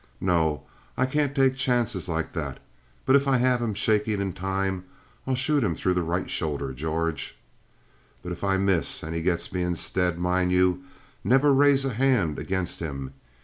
No, 0.19 0.63
I 0.97 1.05
can't 1.05 1.35
take 1.35 1.55
chances 1.55 2.09
like 2.09 2.33
that. 2.33 2.59
But 3.05 3.15
if 3.15 3.27
I 3.27 3.37
have 3.37 3.61
him 3.61 3.75
shaking 3.75 4.19
in 4.19 4.33
time, 4.33 4.83
I'll 5.27 5.35
shoot 5.35 5.63
him 5.63 5.75
through 5.75 5.93
the 5.93 6.01
right 6.01 6.27
shoulder, 6.27 6.73
George. 6.73 7.37
"But 8.23 8.31
if 8.31 8.43
I 8.43 8.57
miss 8.57 9.03
and 9.03 9.13
he 9.13 9.21
gets 9.21 9.53
me 9.53 9.61
instead, 9.61 10.17
mind 10.17 10.51
you, 10.51 10.83
never 11.23 11.53
raise 11.53 11.85
a 11.85 11.93
hand 11.93 12.39
against 12.39 12.79
him. 12.79 13.13